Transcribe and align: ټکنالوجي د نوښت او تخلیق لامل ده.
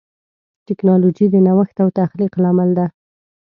ټکنالوجي 0.67 1.25
د 1.31 1.35
نوښت 1.45 1.77
او 1.83 1.89
تخلیق 1.99 2.33
لامل 2.43 2.69
ده. 2.77 2.85